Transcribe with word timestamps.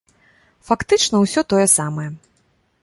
Фактычна 0.69 1.15
ўсё 1.25 1.41
тое 1.53 1.65
самае. 1.77 2.09